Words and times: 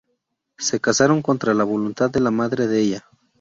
Se 0.57 0.79
casaron 0.79 1.21
contra 1.21 1.53
la 1.53 1.63
voluntad 1.63 2.09
de 2.09 2.21
la 2.21 2.31
madre 2.31 2.65
de 2.65 2.79
ella. 2.79 3.05